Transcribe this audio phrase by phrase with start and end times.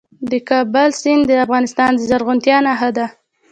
[0.31, 3.05] د کابل سیند د افغانستان د زرغونتیا نښه ده.